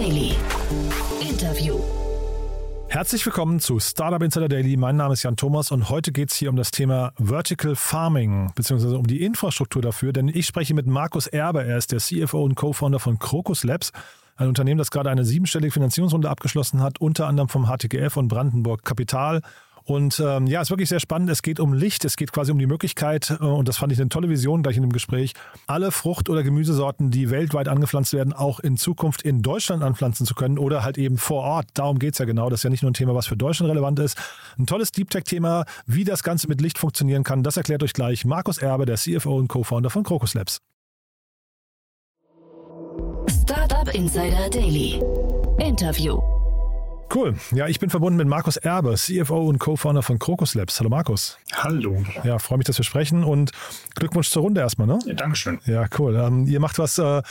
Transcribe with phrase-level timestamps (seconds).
[0.00, 0.34] Daily.
[1.20, 1.78] Interview.
[2.88, 4.78] Herzlich willkommen zu Startup Insider Daily.
[4.78, 8.50] Mein Name ist Jan Thomas und heute geht es hier um das Thema Vertical Farming
[8.54, 11.64] beziehungsweise um die Infrastruktur dafür, denn ich spreche mit Markus Erbe.
[11.64, 13.92] Er ist der CFO und Co-Founder von Crocus Labs,
[14.36, 18.82] ein Unternehmen, das gerade eine siebenstellige Finanzierungsrunde abgeschlossen hat, unter anderem vom HTGF und Brandenburg
[18.82, 19.42] Kapital.
[19.90, 21.30] Und ähm, ja, ist wirklich sehr spannend.
[21.30, 23.98] Es geht um Licht, es geht quasi um die Möglichkeit, äh, und das fand ich
[23.98, 25.34] eine tolle Vision gleich in dem Gespräch,
[25.66, 30.36] alle Frucht- oder Gemüsesorten, die weltweit angepflanzt werden, auch in Zukunft in Deutschland anpflanzen zu
[30.36, 31.66] können oder halt eben vor Ort.
[31.74, 32.48] Darum geht es ja genau.
[32.50, 34.16] Das ist ja nicht nur ein Thema, was für Deutschland relevant ist.
[34.60, 38.24] Ein tolles Deep Tech-Thema, wie das Ganze mit Licht funktionieren kann, das erklärt euch gleich
[38.24, 40.60] Markus Erbe, der CFO und Co-Founder von Crocus Labs.
[43.28, 45.02] Startup Insider Daily.
[45.58, 46.39] Interview.
[47.12, 47.34] Cool.
[47.52, 50.78] Ja, ich bin verbunden mit Markus Erbe, CFO und Co-Founder von Crocus Labs.
[50.78, 51.38] Hallo Markus.
[51.52, 52.04] Hallo.
[52.22, 53.50] Ja, freue mich, dass wir sprechen und
[53.96, 55.00] Glückwunsch zur Runde erstmal, ne?
[55.06, 55.58] Ja, Dankeschön.
[55.66, 56.14] Ja, cool.
[56.14, 57.22] Ähm, ihr macht was, äh,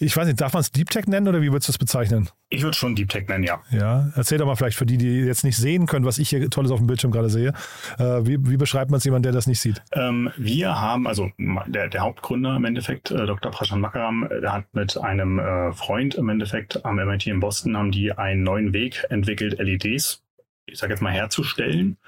[0.00, 2.30] ich weiß nicht, darf man es Deep Tech nennen oder wie würdest du es bezeichnen?
[2.48, 3.60] Ich würde schon Deep Tech nennen, ja.
[3.70, 6.48] Ja, erzähl doch mal vielleicht für die, die jetzt nicht sehen können, was ich hier
[6.48, 7.52] Tolles auf dem Bildschirm gerade sehe.
[7.98, 9.82] Äh, wie, wie, beschreibt man es jemand, der das nicht sieht?
[9.92, 13.52] Ähm, wir haben, also der, der, Hauptgründer im Endeffekt, äh, Dr.
[13.52, 17.76] Prashant Makaram, äh, der hat mit einem äh, Freund im Endeffekt am MIT in Boston,
[17.76, 20.24] haben die einen neuen Weg entwickelt, LEDs,
[20.64, 21.98] ich sage jetzt mal, herzustellen.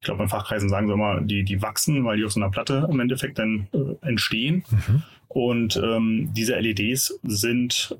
[0.00, 2.50] Ich glaube, in Fachkreisen sagen sie immer, die, die wachsen, weil die auf so einer
[2.50, 4.64] Platte im Endeffekt dann äh, entstehen.
[4.70, 5.02] Mhm.
[5.32, 7.96] Und ähm, diese LEDs sind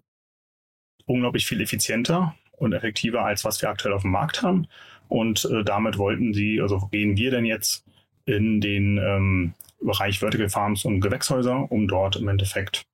[1.06, 4.66] unglaublich viel effizienter und effektiver als was wir aktuell auf dem Markt haben.
[5.08, 7.84] Und äh, damit wollten sie, also gehen wir denn jetzt
[8.24, 12.86] in den ähm, Bereich Vertical Farms und Gewächshäuser, um dort im Endeffekt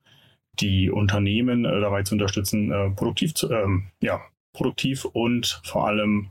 [0.60, 4.20] die Unternehmen äh, dabei zu unterstützen, äh, produktiv zu, ähm, ja,
[4.52, 6.30] produktiv und vor allem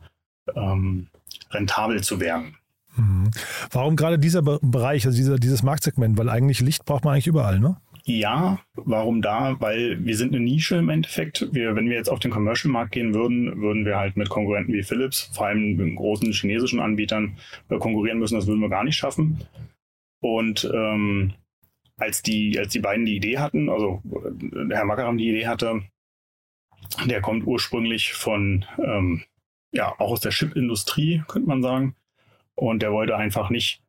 [0.56, 1.08] ähm,
[1.52, 2.58] rentabel zu werden.
[2.98, 3.32] Mhm.
[3.72, 6.18] Warum gerade dieser Bereich, also dieser, dieses Marktsegment?
[6.18, 7.78] Weil eigentlich Licht braucht man eigentlich überall, ne?
[8.10, 9.60] Ja, warum da?
[9.60, 11.50] Weil wir sind eine Nische im Endeffekt.
[11.52, 14.82] Wir, wenn wir jetzt auf den Commercial-Markt gehen würden, würden wir halt mit Konkurrenten wie
[14.82, 18.36] Philips, vor allem mit großen chinesischen Anbietern, äh, konkurrieren müssen.
[18.36, 19.44] Das würden wir gar nicht schaffen.
[20.22, 21.34] Und ähm,
[21.98, 25.82] als die, als die beiden die Idee hatten, also äh, Herr Makaram die Idee hatte,
[27.08, 29.24] der kommt ursprünglich von, ähm,
[29.74, 31.98] ja, auch aus der Chip-Industrie, könnte man sagen.
[32.56, 33.82] Und der wollte einfach nicht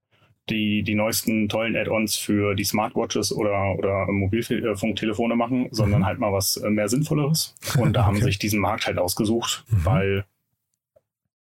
[0.51, 6.07] die, die neuesten tollen Add-ons für die Smartwatches oder, oder Mobilfunktelefone machen, sondern mhm.
[6.07, 7.55] halt mal was äh, mehr Sinnvolleres.
[7.79, 8.07] Und da okay.
[8.07, 9.85] haben sich diesen Markt halt ausgesucht, mhm.
[9.85, 10.25] weil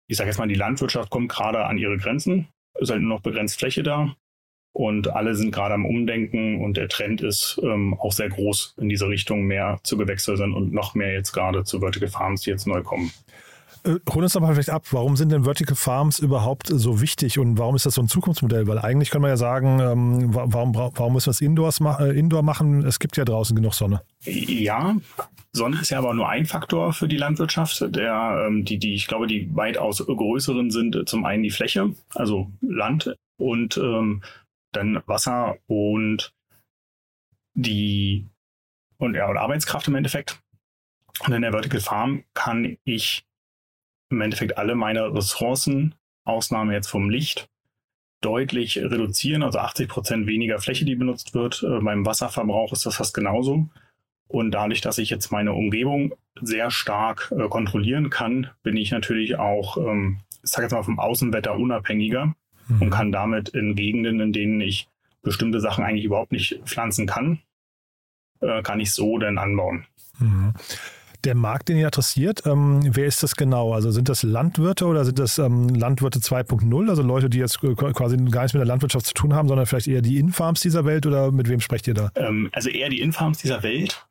[0.07, 2.47] ich sage jetzt mal, die Landwirtschaft kommt gerade an ihre Grenzen,
[2.79, 4.15] ist halt nur noch begrenzt Fläche da.
[4.71, 8.89] Und alle sind gerade am Umdenken und der Trend ist ähm, auch sehr groß in
[8.89, 12.67] diese Richtung, mehr zu Gewächshäusern und noch mehr jetzt gerade zu Vertical Farms, die jetzt
[12.67, 13.11] neu kommen.
[13.87, 17.39] Äh, hol uns doch mal vielleicht ab, warum sind denn Vertical Farms überhaupt so wichtig
[17.39, 18.67] und warum ist das so ein Zukunftsmodell?
[18.67, 22.17] Weil eigentlich kann man ja sagen, ähm, warum, warum müssen wir es Indoors ma äh,
[22.17, 22.85] Indoor machen?
[22.85, 24.01] Es gibt ja draußen genug Sonne.
[24.25, 24.97] Ja,
[25.53, 27.95] Sonne ist ja aber nur ein Faktor für die Landwirtschaft.
[27.95, 32.51] Der, ähm, die, die, ich glaube, die weitaus größeren sind zum einen die Fläche, also
[32.61, 34.21] Land und ähm,
[34.73, 36.33] dann Wasser und
[37.53, 38.27] die
[38.97, 40.39] und ja, und Arbeitskraft im Endeffekt.
[41.25, 43.26] Und in der Vertical Farm kann ich
[44.09, 47.49] im Endeffekt alle meine Ressourcen, Ausnahme jetzt vom Licht,
[48.21, 49.43] deutlich reduzieren.
[49.43, 51.63] Also 80 Prozent weniger Fläche, die benutzt wird.
[51.63, 53.67] Äh, beim Wasserverbrauch ist das fast genauso.
[54.27, 59.37] Und dadurch, dass ich jetzt meine Umgebung sehr stark äh, kontrollieren kann, bin ich natürlich
[59.37, 62.35] auch, ähm, ich sage jetzt mal, vom Außenwetter unabhängiger
[62.67, 62.81] mhm.
[62.81, 64.89] und kann damit in Gegenden, in denen ich
[65.21, 67.39] bestimmte Sachen eigentlich überhaupt nicht pflanzen kann,
[68.41, 69.85] äh, kann ich so dann anbauen.
[70.19, 70.53] Mhm.
[71.23, 73.73] Der Markt, den ihr adressiert, ähm, wer ist das genau?
[73.73, 78.17] Also sind das Landwirte oder sind das ähm, Landwirte 2.0, also Leute, die jetzt quasi
[78.17, 81.05] gar nichts mit der Landwirtschaft zu tun haben, sondern vielleicht eher die Infarms dieser Welt
[81.05, 82.11] oder mit wem sprecht ihr da?
[82.15, 84.05] Ähm, also eher die Infarms dieser Welt.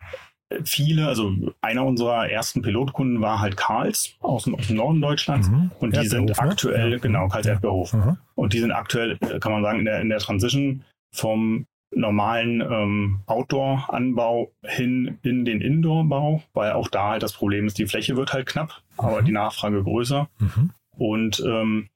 [0.64, 5.48] Viele, also einer unserer ersten Pilotkunden war halt Karls aus dem, aus dem Norden Deutschlands
[5.48, 5.72] mhm.
[5.80, 6.38] und die sind ne?
[6.38, 7.00] aktuell, ne?
[7.00, 7.54] genau, Karls ja.
[7.54, 7.92] Erdbeerhof.
[7.92, 8.16] Mhm.
[8.36, 12.60] Und die sind aktuell, äh, kann man sagen, in der, in der Transition vom normalen
[12.60, 18.16] ähm, Outdoor-Anbau hin in den Indoor-Bau, weil auch da halt das Problem ist, die Fläche
[18.16, 19.26] wird halt knapp, aber mhm.
[19.26, 20.28] die Nachfrage größer.
[20.38, 20.70] Mhm.
[20.96, 21.88] Und ähm,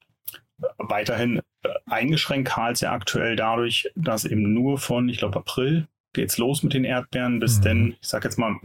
[0.79, 6.39] weiterhin äh, eingeschränkt Karls ja aktuell dadurch, dass eben nur von, ich glaube, April geht's
[6.39, 7.63] los mit den Erdbeeren, bis mhm.
[7.63, 8.57] denn, ich sag jetzt mal,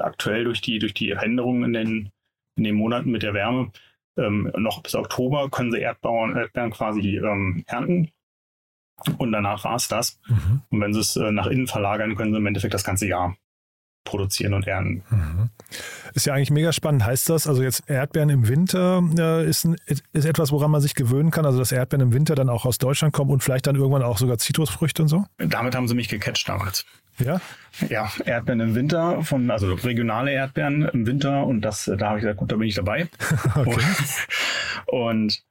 [0.00, 2.10] aktuell durch die, durch die Änderungen in den,
[2.56, 3.70] in den Monaten mit der Wärme,
[4.16, 8.10] ähm, noch bis Oktober können sie Erdbauern, Erdbeeren quasi ähm, ernten.
[9.18, 10.18] Und danach war es das.
[10.28, 10.62] Mhm.
[10.70, 13.36] Und wenn sie es äh, nach innen verlagern, können sie im Endeffekt das ganze Jahr.
[14.06, 15.02] produzieren und ernten.
[15.10, 15.50] Mhm.
[16.14, 17.04] Ist ja eigentlich mega spannend.
[17.04, 20.94] Heißt das, also jetzt Erdbeeren im Winter äh, ist, ein, ist etwas, woran man sich
[20.94, 23.76] gewöhnen kann, also dass Erdbeeren im Winter dann auch aus Deutschland kommen und vielleicht dann
[23.76, 25.26] irgendwann auch sogar Zitrusfrüchte und so?
[25.38, 26.86] Damit haben sie mich gecatcht damals.
[27.18, 27.40] Ja?
[27.88, 32.22] Ja, Erdbeeren im Winter, von, also regionale Erdbeeren im Winter und das, da habe ich
[32.22, 33.08] gesagt, gut, da bin ich dabei.
[33.56, 33.80] okay.
[34.86, 35.42] Und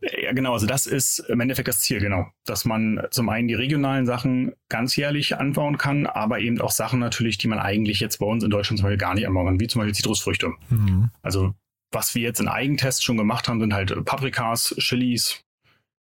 [0.00, 0.52] ja, genau.
[0.52, 2.26] Also das ist im Endeffekt das Ziel, genau.
[2.44, 7.38] Dass man zum einen die regionalen Sachen ganzjährlich anbauen kann, aber eben auch Sachen natürlich,
[7.38, 9.66] die man eigentlich jetzt bei uns in Deutschland zum Beispiel gar nicht anbauen kann, wie
[9.66, 10.52] zum Beispiel Zitrusfrüchte.
[10.70, 11.10] Mhm.
[11.22, 11.54] Also
[11.90, 15.42] was wir jetzt in Eigentests schon gemacht haben, sind halt Paprikas, Chilis,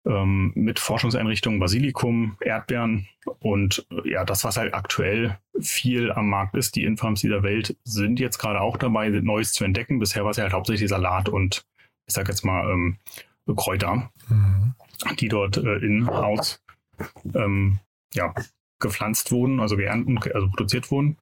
[0.06, 3.08] ähm, mit Forschungseinrichtungen, Basilikum, Erdbeeren
[3.40, 8.20] und ja, das, was halt aktuell viel am Markt ist, die Infarms dieser Welt sind
[8.20, 9.98] jetzt gerade auch dabei, Neues zu entdecken.
[9.98, 11.64] Bisher war es ja halt hauptsächlich Salat und
[12.06, 12.98] ich sag jetzt mal ähm,
[13.52, 14.74] Kräuter, mhm.
[15.18, 16.62] die dort äh, in-house
[17.34, 17.80] ähm,
[18.14, 18.32] ja,
[18.80, 21.18] gepflanzt wurden, also geerntet, also produziert wurden.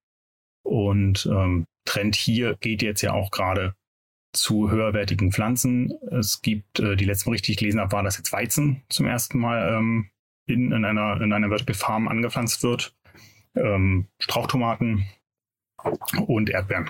[0.65, 3.75] Und ähm, Trend hier geht jetzt ja auch gerade
[4.33, 5.93] zu höherwertigen Pflanzen.
[6.11, 9.75] Es gibt, äh, die letzten richtig gelesen habe, war, dass jetzt Weizen zum ersten Mal
[9.75, 10.11] ähm,
[10.47, 12.95] in, in, einer, in einer Vertical Farm angepflanzt wird.
[13.55, 15.07] Ähm, Strauchtomaten
[16.27, 16.89] und Erdbeeren.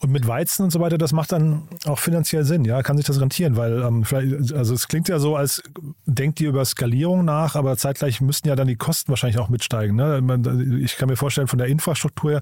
[0.00, 3.06] Und mit Weizen und so weiter, das macht dann auch finanziell Sinn, ja, kann sich
[3.06, 5.62] das rentieren, weil ähm, vielleicht, also es klingt ja so, als
[6.06, 9.96] denkt ihr über Skalierung nach, aber zeitgleich müssten ja dann die Kosten wahrscheinlich auch mitsteigen.
[9.96, 10.80] Ne?
[10.82, 12.40] Ich kann mir vorstellen, von der Infrastruktur her,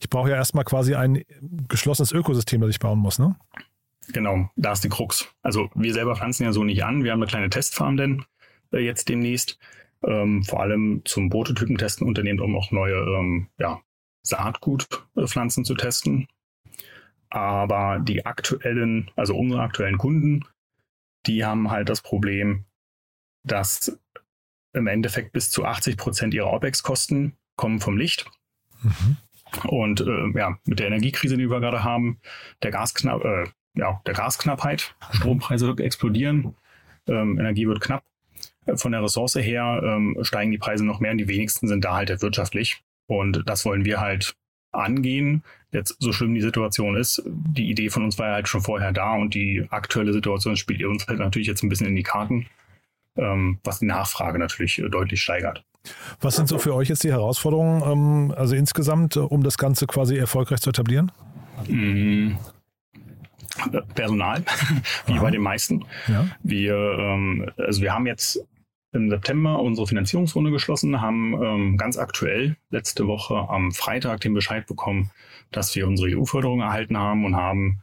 [0.00, 1.22] ich brauche ja erstmal quasi ein
[1.68, 3.36] geschlossenes Ökosystem, das ich bauen muss, ne?
[4.12, 5.28] Genau, da ist die Krux.
[5.42, 7.04] Also wir selber pflanzen ja so nicht an.
[7.04, 8.24] Wir haben eine kleine Testfarm denn
[8.72, 9.58] äh, jetzt demnächst.
[10.02, 13.80] Ähm, vor allem zum Prototypen-Testen unternehmen, um auch neue ähm, ja,
[14.22, 16.28] Saatgutpflanzen zu testen.
[17.30, 20.44] Aber die aktuellen, also unsere aktuellen Kunden,
[21.26, 22.64] die haben halt das Problem,
[23.44, 23.98] dass
[24.72, 28.30] im Endeffekt bis zu 80 Prozent ihrer OPEX-Kosten kommen vom Licht.
[28.82, 29.16] Mhm.
[29.64, 32.20] Und äh, ja, mit der Energiekrise, die wir gerade haben,
[32.62, 36.54] der, Gasknapp, äh, ja, der Gasknappheit, Strompreise explodieren,
[37.06, 38.04] ähm, Energie wird knapp.
[38.74, 41.94] Von der Ressource her ähm, steigen die Preise noch mehr und die wenigsten sind da
[41.94, 42.82] halt wirtschaftlich.
[43.06, 44.36] Und das wollen wir halt
[44.72, 45.42] angehen.
[45.70, 48.92] Jetzt, so schlimm die Situation ist, die Idee von uns war ja halt schon vorher
[48.92, 52.46] da und die aktuelle Situation spielt uns halt natürlich jetzt ein bisschen in die Karten,
[53.16, 55.64] ähm, was die Nachfrage natürlich äh, deutlich steigert.
[56.20, 59.86] Was sind so für euch jetzt die Herausforderungen, ähm, also insgesamt, äh, um das Ganze
[59.86, 61.12] quasi erfolgreich zu etablieren?
[61.66, 62.36] Mmh.
[63.94, 64.42] Personal,
[65.06, 65.22] wie Aha.
[65.22, 65.84] bei den meisten.
[66.06, 66.26] Ja.
[66.42, 68.40] Wir, ähm, also wir haben jetzt
[68.92, 74.66] im September unsere Finanzierungsrunde geschlossen, haben ähm, ganz aktuell letzte Woche am Freitag den Bescheid
[74.66, 75.10] bekommen,
[75.50, 77.82] dass wir unsere EU-Förderung erhalten haben und haben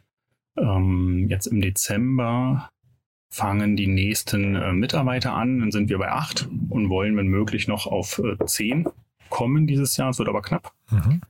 [0.57, 2.69] ähm, jetzt im Dezember
[3.29, 7.67] fangen die nächsten äh, Mitarbeiter an, dann sind wir bei acht und wollen, wenn möglich,
[7.67, 8.87] noch auf äh, zehn
[9.29, 10.09] kommen dieses Jahr.
[10.09, 10.71] Es wird aber knapp.
[10.91, 11.21] Mhm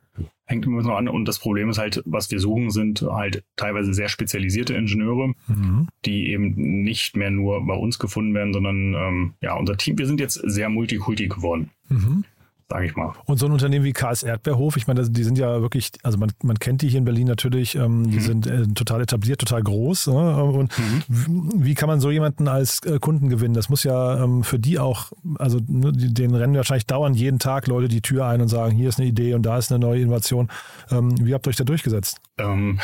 [0.46, 1.08] hängt immer noch an.
[1.08, 5.88] Und das Problem ist halt, was wir suchen, sind halt teilweise sehr spezialisierte Ingenieure, mhm.
[6.06, 10.08] die eben nicht mehr nur bei uns gefunden werden, sondern ähm, ja, unser Team, wir
[10.08, 11.72] sind jetzt sehr multikulti geworden.
[11.90, 12.24] Mhm
[12.68, 13.14] sage ich mal.
[13.26, 16.32] Und so ein Unternehmen wie KS Erdbeerhof, ich meine, die sind ja wirklich, also man,
[16.42, 18.22] man kennt die hier in Berlin natürlich, ähm, die mhm.
[18.22, 20.08] sind äh, total etabliert, total groß.
[20.08, 20.44] Ne?
[20.44, 21.52] Und mhm.
[21.58, 23.54] wie kann man so jemanden als äh, Kunden gewinnen?
[23.54, 27.68] Das muss ja ähm, für die auch, also ne, den rennen wahrscheinlich dauernd jeden Tag
[27.68, 30.02] Leute die Tür ein und sagen, hier ist eine Idee und da ist eine neue
[30.02, 30.50] Innovation.
[30.90, 32.20] Ähm, wie habt ihr euch da durchgesetzt?
[32.40, 32.80] Ähm,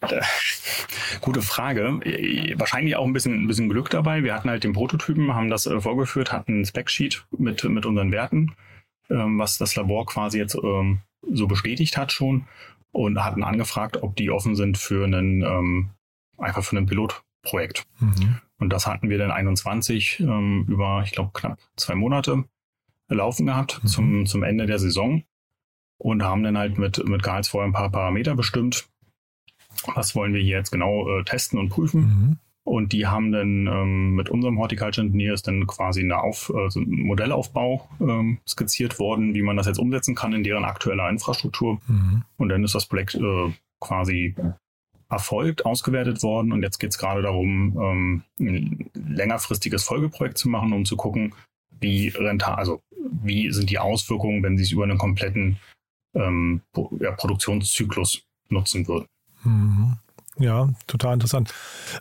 [1.20, 2.00] gute Frage.
[2.56, 4.24] Wahrscheinlich auch ein bisschen, ein bisschen Glück dabei.
[4.24, 8.10] Wir hatten halt den Prototypen, haben das äh, vorgeführt, hatten ein Specsheet mit, mit unseren
[8.10, 8.52] Werten
[9.10, 11.00] ähm, was das Labor quasi jetzt ähm,
[11.30, 12.46] so bestätigt hat schon
[12.92, 15.90] und hatten angefragt, ob die offen sind für einen ähm,
[16.38, 17.86] einfach für ein Pilotprojekt.
[18.00, 18.38] Mhm.
[18.58, 22.44] Und das hatten wir dann 21 ähm, über, ich glaube, knapp zwei Monate
[23.08, 23.88] laufen gehabt mhm.
[23.88, 25.22] zum, zum Ende der Saison
[25.98, 28.88] und haben dann halt mit, mit Karls vorher ein paar Parameter bestimmt.
[29.94, 32.38] Was wollen wir hier jetzt genau äh, testen und prüfen?
[32.70, 37.02] Und die haben dann ähm, mit unserem Horticulture Engineers dann quasi eine Auf, also ein
[37.02, 41.80] Modellaufbau ähm, skizziert worden, wie man das jetzt umsetzen kann in deren aktueller Infrastruktur.
[41.88, 42.22] Mhm.
[42.36, 44.36] Und dann ist das Projekt äh, quasi
[45.08, 46.52] erfolgt, ausgewertet worden.
[46.52, 51.34] Und jetzt geht es gerade darum, ähm, ein längerfristiges Folgeprojekt zu machen, um zu gucken,
[51.80, 52.80] wie rental, also
[53.20, 55.56] wie sind die Auswirkungen, wenn sie es über einen kompletten
[56.14, 56.60] ähm,
[57.00, 59.06] ja, Produktionszyklus nutzen würden.
[59.42, 59.96] Mhm.
[60.38, 61.52] Ja, total interessant.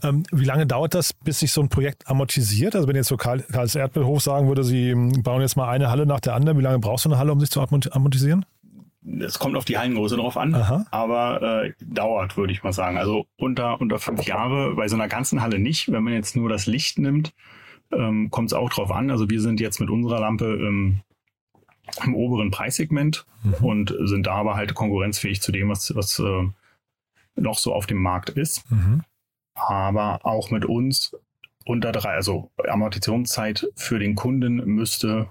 [0.03, 2.75] Ähm, wie lange dauert das, bis sich so ein Projekt amortisiert?
[2.75, 5.89] Also wenn jetzt so Karl, Karls Erdbeerhof sagen würde, sie ähm, bauen jetzt mal eine
[5.89, 8.45] Halle nach der anderen, wie lange brauchst du eine Halle, um sich zu amortisieren?
[9.21, 10.85] Es kommt auf die Hallengröße drauf an, Aha.
[10.91, 12.97] aber äh, dauert, würde ich mal sagen.
[12.97, 15.91] Also unter, unter fünf Jahre, bei so einer ganzen Halle nicht.
[15.91, 17.33] Wenn man jetzt nur das Licht nimmt,
[17.91, 19.09] ähm, kommt es auch drauf an.
[19.09, 21.01] Also wir sind jetzt mit unserer Lampe ähm,
[22.05, 23.53] im oberen Preissegment mhm.
[23.65, 26.47] und sind da aber halt konkurrenzfähig zu dem, was, was äh,
[27.39, 28.69] noch so auf dem Markt ist.
[28.71, 29.03] Mhm.
[29.55, 31.15] Aber auch mit uns
[31.65, 35.29] unter drei, also Amortisationszeit für den Kunden müsste,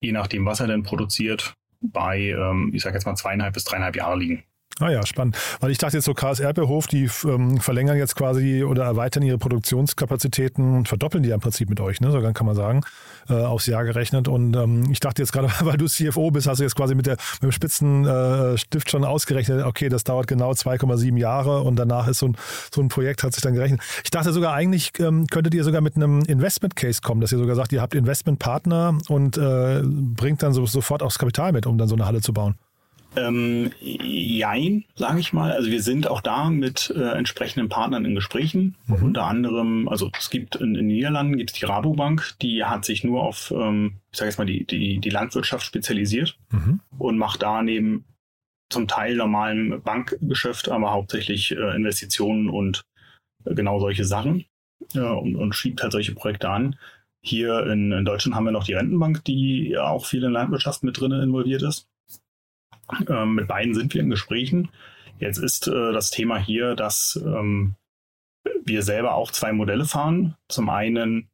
[0.00, 3.96] je nachdem, was er denn produziert, bei, ähm, ich sage jetzt mal, zweieinhalb bis dreieinhalb
[3.96, 4.44] Jahre liegen.
[4.78, 5.38] Ah ja, spannend.
[5.60, 9.38] Weil ich dachte jetzt so, KS Erdbeerhof, die ähm, verlängern jetzt quasi oder erweitern ihre
[9.38, 12.12] Produktionskapazitäten und verdoppeln die ja im Prinzip mit euch, ne?
[12.12, 12.82] so kann man sagen,
[13.30, 14.28] äh, aufs Jahr gerechnet.
[14.28, 17.06] Und ähm, ich dachte jetzt gerade, weil du CFO bist, hast du jetzt quasi mit,
[17.06, 18.56] der, mit dem spitzen äh,
[18.86, 22.36] schon ausgerechnet, okay, das dauert genau 2,7 Jahre und danach ist so ein,
[22.70, 23.80] so ein Projekt, hat sich dann gerechnet.
[24.04, 27.38] Ich dachte sogar eigentlich, ähm, könntet ihr sogar mit einem Investment Case kommen, dass ihr
[27.38, 31.64] sogar sagt, ihr habt Investmentpartner und äh, bringt dann so, sofort auch das Kapital mit,
[31.66, 32.56] um dann so eine Halle zu bauen.
[33.16, 35.52] Ähm, jein, sage ich mal.
[35.52, 38.76] Also wir sind auch da mit äh, entsprechenden Partnern in Gesprächen.
[38.86, 39.02] Mhm.
[39.02, 42.84] Unter anderem, also es gibt in, in den Niederlanden gibt es die Rabobank, die hat
[42.84, 46.80] sich nur auf, ähm, ich sage jetzt mal, die, die, die Landwirtschaft spezialisiert mhm.
[46.98, 48.04] und macht da neben
[48.68, 52.82] zum Teil normalem Bankgeschäft, aber hauptsächlich äh, Investitionen und
[53.44, 54.44] äh, genau solche Sachen
[54.94, 56.76] und, und schiebt halt solche Projekte an.
[57.22, 61.00] Hier in, in Deutschland haben wir noch die Rentenbank, die auch viel in Landwirtschaft mit
[61.00, 61.88] drin involviert ist.
[63.08, 64.70] Ähm, mit beiden sind wir in Gesprächen.
[65.18, 67.74] Jetzt ist äh, das Thema hier, dass ähm,
[68.64, 70.36] wir selber auch zwei Modelle fahren.
[70.48, 71.28] Zum einen,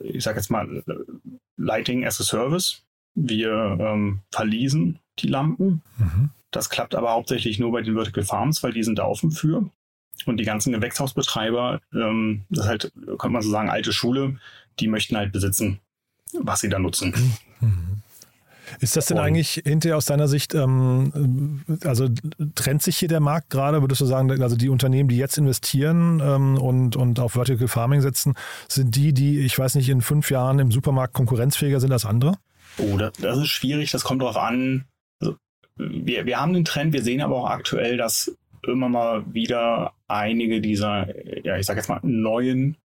[0.00, 0.82] äh, ich sage jetzt mal,
[1.56, 2.82] Lighting as a Service.
[3.14, 5.82] Wir ähm, verließen die Lampen.
[5.98, 6.30] Mhm.
[6.50, 9.70] Das klappt aber hauptsächlich nur bei den Vertical Farms, weil die sind da offen für.
[10.26, 14.38] Und die ganzen Gewächshausbetreiber, ähm, das ist halt, könnte man so sagen, alte Schule,
[14.78, 15.80] die möchten halt besitzen,
[16.32, 17.14] was sie da nutzen.
[17.60, 18.02] Mhm.
[18.78, 22.08] Ist das denn und eigentlich hinterher aus deiner Sicht, ähm, also
[22.54, 26.20] trennt sich hier der Markt gerade, würdest du sagen, also die Unternehmen, die jetzt investieren
[26.24, 28.34] ähm, und, und auf Vertical Farming setzen,
[28.68, 32.34] sind die, die, ich weiß nicht, in fünf Jahren im Supermarkt konkurrenzfähiger sind als andere?
[32.78, 34.84] Oh, das, das ist schwierig, das kommt darauf an.
[35.20, 35.36] Also,
[35.76, 38.36] wir, wir haben den Trend, wir sehen aber auch aktuell, dass
[38.66, 41.08] immer mal wieder einige dieser,
[41.44, 42.76] ja, ich sag jetzt mal, neuen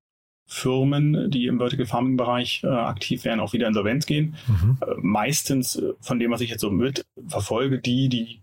[0.48, 4.36] Firmen, die im Vertical Farming Bereich äh, aktiv wären, auch wieder insolvenz gehen.
[4.48, 4.78] Mhm.
[4.82, 8.42] Äh, meistens äh, von dem, was ich jetzt so mit verfolge, die, die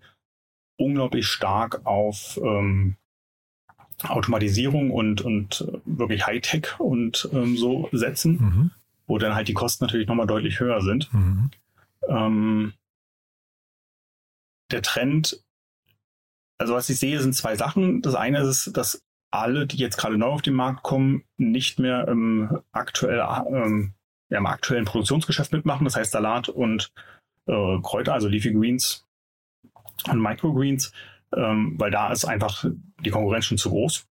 [0.76, 2.97] unglaublich stark auf ähm,
[4.02, 8.71] Automatisierung und, und äh, wirklich Hightech und ähm, so setzen, mhm.
[9.06, 11.12] wo dann halt die Kosten natürlich nochmal deutlich höher sind.
[11.12, 11.50] Mhm.
[12.09, 12.73] Ähm,
[14.73, 15.40] der Trend,
[16.59, 18.02] also was ich sehe, sind zwei Sachen.
[18.02, 19.02] Das eine ist, dass
[19.33, 23.95] alle, die jetzt gerade neu auf den Markt kommen, nicht mehr im, aktuell, ähm,
[24.29, 25.85] ja, im aktuellen Produktionsgeschäft mitmachen.
[25.85, 26.93] Das heißt Salat und
[27.47, 29.07] äh, Kräuter, also Leafy Greens
[30.11, 30.93] und Microgreens,
[31.35, 32.65] ähm, weil da ist einfach
[33.01, 34.07] die Konkurrenz schon zu groß.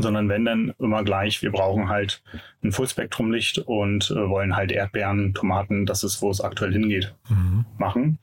[0.00, 2.22] Sondern wenn dann immer gleich, wir brauchen halt
[2.62, 7.66] ein Fullspektrum-Licht und äh, wollen halt Erdbeeren, Tomaten, das ist, wo es aktuell hingeht, mhm.
[7.78, 8.18] machen.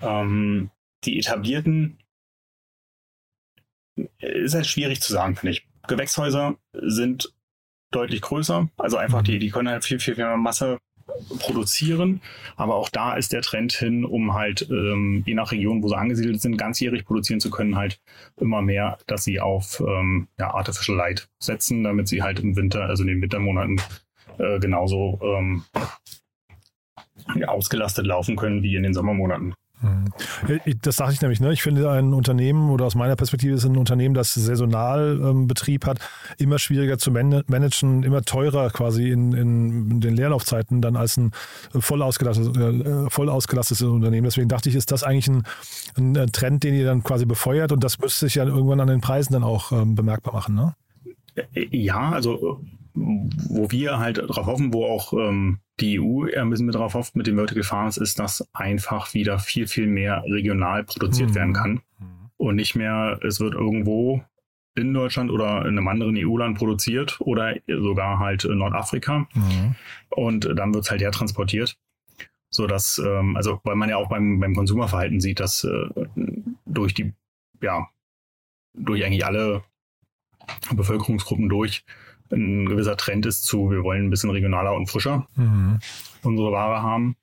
[0.00, 0.70] Ähm,
[1.04, 1.98] die etablierten
[4.18, 5.66] ist halt schwierig zu sagen, finde ich.
[5.86, 7.32] Gewächshäuser sind
[7.90, 10.78] deutlich größer, also einfach die, die können halt viel, viel mehr Masse
[11.38, 12.20] produzieren,
[12.56, 15.96] aber auch da ist der Trend hin, um halt ähm, je nach Region, wo sie
[15.96, 18.00] angesiedelt sind, ganzjährig produzieren zu können, halt
[18.36, 22.84] immer mehr, dass sie auf ähm, ja, Artificial Light setzen, damit sie halt im Winter,
[22.84, 23.80] also in den Wintermonaten
[24.38, 25.64] äh, genauso ähm,
[27.46, 29.54] ausgelastet laufen können wie in den Sommermonaten.
[29.82, 30.10] Mhm.
[30.82, 31.40] Das sage ich nämlich.
[31.40, 31.52] Ne?
[31.52, 35.84] Ich finde, ein Unternehmen oder aus meiner Perspektive ist ein Unternehmen, das saisonal ähm, Betrieb
[35.84, 35.98] hat,
[36.38, 41.32] immer schwieriger zu man managen, immer teurer quasi in, in, den Leerlaufzeiten dann als ein
[41.78, 44.24] voll ausgelastetes, äh, voll ausgelastetes Unternehmen.
[44.24, 45.42] Deswegen dachte ich, ist das eigentlich ein,
[45.96, 48.88] ein, äh, Trend, den ihr dann quasi befeuert und das müsste sich ja irgendwann an
[48.88, 50.54] den Preisen dann auch ähm, bemerkbar machen.
[50.54, 50.74] Ne?
[51.70, 52.60] Ja, also
[52.96, 57.14] wo wir halt darauf hoffen, wo auch ähm, die EU ein bisschen mit darauf hofft
[57.14, 61.34] mit den Vertical Farms, ist, dass einfach wieder viel, viel mehr regional produziert mhm.
[61.34, 61.72] werden kann.
[61.98, 62.30] Mhm.
[62.38, 64.22] Und nicht mehr, es wird irgendwo
[64.74, 69.26] in Deutschland oder in einem anderen EU-Land produziert oder sogar halt in Nordafrika.
[69.34, 69.74] Mhm.
[70.10, 71.76] Und dann wird es halt ja transportiert.
[72.50, 75.88] So dass, ähm, also weil man ja auch beim, beim Konsumerverhalten sieht, dass äh,
[76.64, 77.12] durch die,
[77.60, 77.88] ja,
[78.74, 79.62] durch eigentlich alle
[80.74, 81.84] Bevölkerungsgruppen durch
[82.32, 85.78] ein gewisser Trend ist zu, wir wollen ein bisschen regionaler und frischer mhm.
[86.22, 87.16] unsere Ware haben.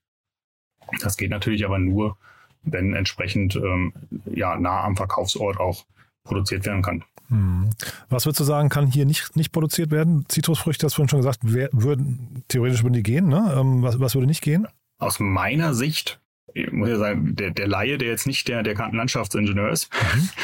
[1.02, 2.18] Das geht natürlich aber nur,
[2.64, 3.94] wenn entsprechend ähm,
[4.26, 5.86] ja, nah am Verkaufsort auch
[6.24, 7.04] produziert werden kann.
[7.30, 7.70] Mhm.
[8.10, 10.26] Was würdest du sagen, kann hier nicht, nicht produziert werden?
[10.28, 13.28] Zitrusfrüchte, hast du vorhin schon gesagt, wer, würden, theoretisch würden die gehen.
[13.28, 13.54] Ne?
[13.58, 14.68] Ähm, was, was würde nicht gehen?
[15.00, 16.22] Aus meiner Sicht,
[16.54, 20.30] ich muss ja sagen, der, der Laie, der jetzt nicht der, der Landschaftsingenieur ist, mhm.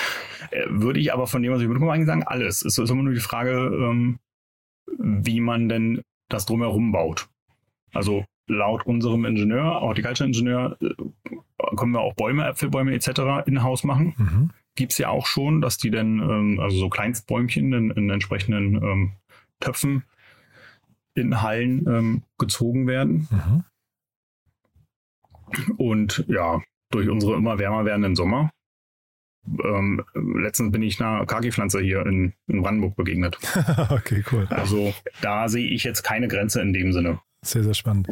[0.51, 2.63] Äh, würde ich aber von dem, was ich mitbekomme, eigentlich sagen, alles.
[2.63, 4.19] Es ist immer nur die Frage, ähm,
[5.25, 7.27] wie man denn das drumherum baut.
[7.93, 13.45] Also laut unserem Ingenieur, Horticulture-Ingenieur, äh, können wir auch Bäume, Äpfelbäume etc.
[13.45, 14.13] in-house machen.
[14.17, 14.49] Mhm.
[14.75, 18.75] Gibt es ja auch schon, dass die dann, ähm, also so Kleinstbäumchen in, in entsprechenden
[18.75, 19.11] ähm,
[19.59, 20.03] Töpfen
[21.15, 23.27] in Hallen ähm, gezogen werden.
[23.29, 23.63] Mhm.
[25.77, 26.61] Und ja,
[26.91, 28.51] durch unsere immer wärmer werdenden Sommer.
[29.47, 33.37] Ähm, letztens bin ich einer Kaki-Pflanze hier in, in Brandenburg begegnet.
[33.89, 34.47] okay, cool.
[34.49, 37.19] Also da sehe ich jetzt keine Grenze in dem Sinne.
[37.41, 38.07] Sehr, sehr spannend.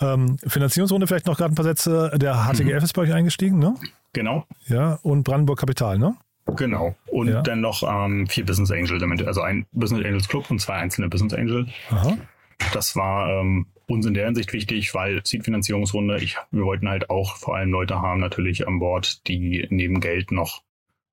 [0.00, 2.10] Ähm, Finanzierungsrunde vielleicht noch gerade ein paar Sätze.
[2.16, 2.84] Der HTGF mhm.
[2.84, 3.74] ist bei euch eingestiegen, ne?
[4.12, 4.46] Genau.
[4.66, 6.16] Ja, und Brandenburg Kapital, ne?
[6.56, 6.94] Genau.
[7.06, 7.42] Und ja.
[7.42, 9.22] dann noch ähm, vier Business Angel damit.
[9.26, 11.66] Also ein Business Angels Club und zwei einzelne Business Angel.
[11.90, 12.18] Aha.
[12.72, 17.36] Das war ähm, uns in der Hinsicht wichtig, weil Seed-Finanzierungsrunde, ich, wir wollten halt auch
[17.36, 20.62] vor allem Leute haben natürlich an Bord, die neben Geld noch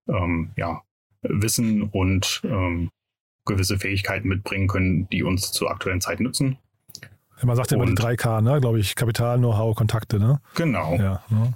[0.08, 0.82] ähm, ja,
[1.22, 2.90] Wissen und ähm,
[3.46, 6.58] gewisse Fähigkeiten mitbringen können, die uns zur aktuellen Zeit nützen.
[7.44, 8.62] Man sagt ja immer die 3K, ne?
[8.62, 10.20] glaube ich, Kapital, Know-how, Kontakte.
[10.20, 10.40] Ne?
[10.56, 10.96] Genau.
[10.96, 11.54] Ja, ne?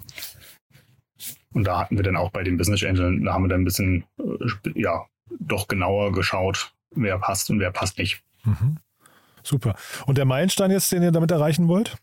[1.53, 3.65] Und da hatten wir dann auch bei den Business Angels, da haben wir dann ein
[3.65, 5.05] bisschen, äh, ja,
[5.39, 8.24] doch genauer geschaut, wer passt und wer passt nicht.
[8.43, 8.77] Mhm.
[9.45, 9.75] Super.
[10.05, 11.97] Und der Meilenstein jetzt, den ihr damit erreichen wollt?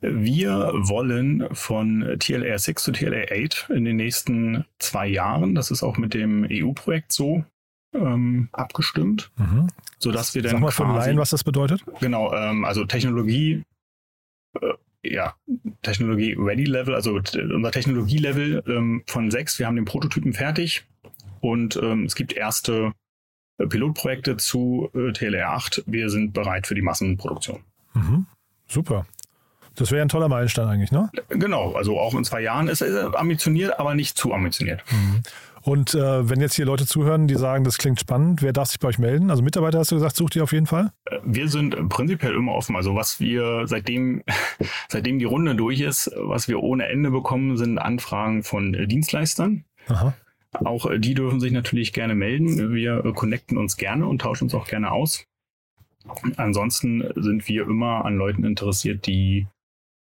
[0.00, 5.84] Wir wollen von TLR 6 zu TLR 8 in den nächsten zwei Jahren, das ist
[5.84, 7.44] auch mit dem EU-Projekt so
[7.94, 9.68] ähm, abgestimmt, mhm.
[9.98, 10.52] sodass wir dann.
[10.52, 11.84] Sag mal von Laien, was das bedeutet.
[12.00, 13.62] Genau, ähm, also Technologie,
[14.60, 14.72] äh,
[15.04, 15.36] ja,
[15.82, 20.84] Technologie Ready Level, also unser Technologie-Level ähm, von 6, wir haben den Prototypen fertig
[21.40, 22.92] und ähm, es gibt erste äh,
[23.66, 25.84] Pilotprojekte zu äh, TLR 8.
[25.86, 27.60] Wir sind bereit für die Massenproduktion.
[27.94, 28.26] Mhm.
[28.68, 29.06] Super.
[29.74, 31.10] Das wäre ein toller Meilenstein eigentlich, ne?
[31.30, 34.82] Genau, also auch in zwei Jahren ist er ambitioniert, aber nicht zu ambitioniert.
[34.90, 35.22] Mhm.
[35.62, 38.80] Und äh, wenn jetzt hier Leute zuhören, die sagen, das klingt spannend, wer darf sich
[38.80, 39.30] bei euch melden?
[39.30, 40.92] Also Mitarbeiter hast du gesagt, sucht ihr auf jeden Fall?
[41.04, 42.74] Äh, wir sind prinzipiell immer offen.
[42.74, 44.22] Also was wir seitdem,
[44.88, 49.64] seitdem die Runde durch ist, was wir ohne Ende bekommen, sind Anfragen von Dienstleistern.
[49.88, 50.14] Aha.
[50.52, 52.72] Auch äh, die dürfen sich natürlich gerne melden.
[52.72, 55.26] Wir äh, connecten uns gerne und tauschen uns auch gerne aus.
[56.36, 59.46] Ansonsten sind wir immer an Leuten interessiert, die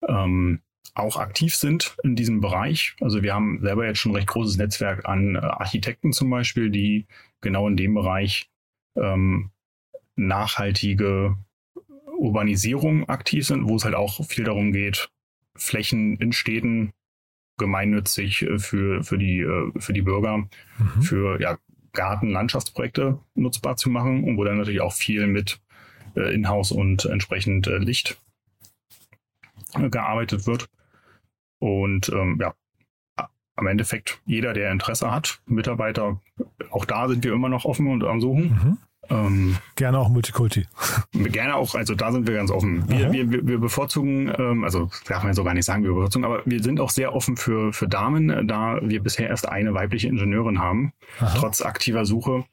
[0.08, 0.60] ähm,
[0.94, 2.96] auch aktiv sind in diesem Bereich.
[3.02, 6.70] Also wir haben selber jetzt schon ein recht großes Netzwerk an äh, Architekten zum Beispiel,
[6.70, 7.06] die
[7.42, 8.50] genau in dem Bereich
[8.96, 9.52] ähm,
[10.16, 11.38] nachhaltige
[12.18, 15.10] Urbanisierung aktiv sind, wo es halt auch viel darum geht,
[15.56, 16.94] Flächen in Städten
[17.58, 21.02] gemeinnützig äh, für, für, die, äh, für die Bürger, mhm.
[21.02, 21.58] für ja,
[21.94, 25.60] Garten, Landschaftsprojekte nutzbar zu machen und wo dann natürlich auch viel mit
[26.16, 28.22] äh, Inhouse und entsprechend äh, Licht
[29.76, 30.70] äh, gearbeitet wird.
[31.60, 32.54] Und ähm, ja,
[33.56, 36.22] am Endeffekt jeder, der Interesse hat, Mitarbeiter,
[36.70, 38.78] auch da sind wir immer noch offen und am Suchen.
[39.10, 40.66] Ähm, gerne auch Multikulti.
[41.14, 42.88] Gerne auch, also da sind wir ganz offen.
[42.90, 46.42] Wir, wir, wir bevorzugen, ähm, also darf man so gar nicht sagen, wir bevorzugen, aber
[46.46, 50.60] wir sind auch sehr offen für, für Damen, da wir bisher erst eine weibliche Ingenieurin
[50.60, 51.38] haben, Aha.
[51.38, 52.46] trotz aktiver Suche.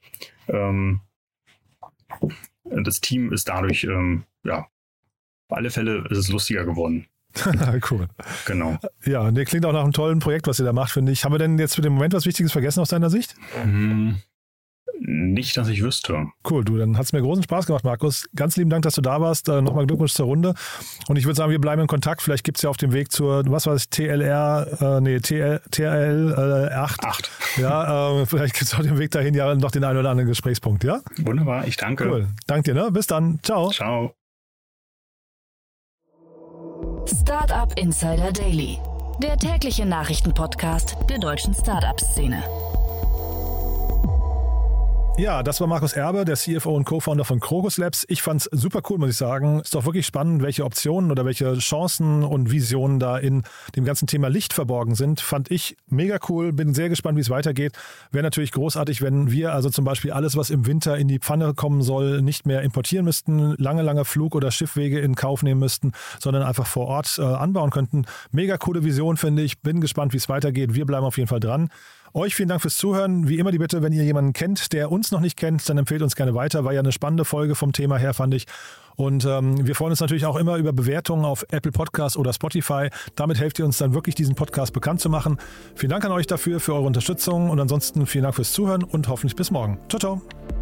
[0.48, 1.00] Ähm,
[2.64, 4.66] das Team ist dadurch, ähm, ja,
[5.48, 7.06] auf alle Fälle ist es lustiger geworden.
[7.90, 8.08] cool.
[8.46, 8.78] Genau.
[9.04, 11.24] Ja, der klingt auch nach einem tollen Projekt, was ihr da macht, finde ich.
[11.24, 13.34] Haben wir denn jetzt für den Moment was Wichtiges vergessen aus deiner Sicht?
[13.64, 14.16] Mhm.
[15.33, 16.27] Nicht, dass ich wüsste.
[16.49, 18.29] Cool, du, dann hat es mir großen Spaß gemacht, Markus.
[18.37, 19.49] Ganz lieben Dank, dass du da warst.
[19.49, 20.55] Äh, Nochmal Glückwunsch zur Runde.
[21.09, 22.21] Und ich würde sagen, wir bleiben in Kontakt.
[22.21, 25.61] Vielleicht gibt es ja auf dem Weg zur, was war das, TLR, äh, nee, TL,
[25.71, 27.05] TLL äh, 8.
[27.05, 27.31] 8.
[27.57, 30.29] Ja, äh, vielleicht gibt es auf dem Weg dahin ja noch den einen oder anderen
[30.29, 31.01] Gesprächspunkt, ja?
[31.18, 32.09] Wunderbar, ich danke.
[32.09, 32.90] Cool, danke dir, ne?
[32.90, 33.40] Bis dann.
[33.42, 33.71] Ciao.
[33.71, 34.14] Ciao.
[37.07, 38.79] Startup Insider Daily,
[39.23, 42.42] der tägliche Nachrichtenpodcast der deutschen Startup-Szene.
[45.18, 48.07] Ja, das war Markus Erbe, der CFO und Co-Founder von Krokus Labs.
[48.09, 49.61] Ich fand's super cool, muss ich sagen.
[49.61, 53.42] Ist doch wirklich spannend, welche Optionen oder welche Chancen und Visionen da in
[53.77, 55.20] dem ganzen Thema Licht verborgen sind.
[55.20, 56.55] Fand ich mega cool.
[56.55, 57.75] Bin sehr gespannt, wie es weitergeht.
[58.11, 61.53] Wäre natürlich großartig, wenn wir also zum Beispiel alles, was im Winter in die Pfanne
[61.53, 65.92] kommen soll, nicht mehr importieren müssten, lange, lange Flug- oder Schiffwege in Kauf nehmen müssten,
[66.20, 68.07] sondern einfach vor Ort äh, anbauen könnten.
[68.31, 69.61] Mega coole Vision, finde ich.
[69.61, 70.75] Bin gespannt, wie es weitergeht.
[70.75, 71.68] Wir bleiben auf jeden Fall dran.
[72.14, 73.29] Euch vielen Dank fürs Zuhören.
[73.29, 76.03] Wie immer die Bitte, wenn ihr jemanden kennt, der uns noch nicht kennt, dann empfehlt
[76.03, 76.64] uns gerne weiter.
[76.64, 78.46] War ja eine spannende Folge vom Thema her, fand ich.
[78.96, 82.90] Und ähm, wir freuen uns natürlich auch immer über Bewertungen auf Apple Podcasts oder Spotify.
[83.16, 85.38] Damit helft ihr uns dann wirklich, diesen Podcast bekannt zu machen.
[85.75, 89.09] Vielen Dank an euch dafür, für eure Unterstützung und ansonsten vielen Dank fürs Zuhören und
[89.09, 89.79] hoffentlich bis morgen.
[89.88, 90.62] Ciao, ciao.